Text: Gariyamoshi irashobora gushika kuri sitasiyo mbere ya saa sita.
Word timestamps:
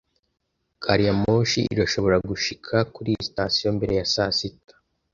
Gariyamoshi 0.83 1.59
irashobora 1.73 2.17
gushika 2.29 2.75
kuri 2.95 3.11
sitasiyo 3.25 3.69
mbere 3.77 3.93
ya 3.99 4.05
saa 4.13 4.31
sita. 4.37 4.75